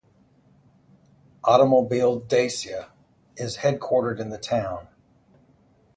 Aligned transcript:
Automobile 1.43 2.21
Dacia 2.21 2.89
is 3.37 3.57
headquartered 3.57 4.19
in 4.19 4.29
the 4.31 4.39
town. 4.39 4.87